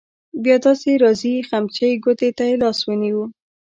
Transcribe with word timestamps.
بیا 0.43 0.55
داسې 0.65 0.91
راځې 1.03 1.33
خمچۍ 1.49 1.91
ګوتې 2.03 2.29
ته 2.37 2.43
يې 2.49 2.55
لاس 2.63 2.79
ونیو. 2.85 3.21